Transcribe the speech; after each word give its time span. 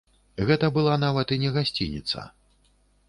Гэта 0.47 0.69
была 0.77 0.95
нават 1.03 1.33
і 1.35 1.37
не 1.43 1.53
гасцініца. 1.59 2.27